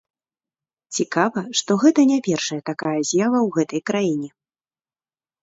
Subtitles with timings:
[0.95, 4.29] Цікава, што гэта не першая такая з'ява ў гэтай краіне.